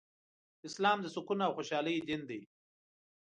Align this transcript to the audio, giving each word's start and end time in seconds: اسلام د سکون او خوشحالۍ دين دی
اسلام 0.67 0.97
د 1.01 1.07
سکون 1.15 1.39
او 1.47 1.51
خوشحالۍ 1.57 1.95
دين 2.07 2.21
دی 2.29 2.41